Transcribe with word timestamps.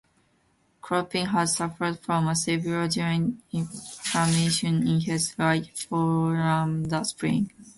Kolping 0.81 1.27
had 1.27 1.49
suffered 1.49 1.99
from 1.99 2.27
a 2.27 2.35
severe 2.35 2.87
joint 2.87 3.39
inflammation 3.51 4.87
in 4.87 4.99
his 4.99 5.35
right 5.37 5.67
forearm 5.77 6.85
that 6.85 7.05
spring. 7.05 7.51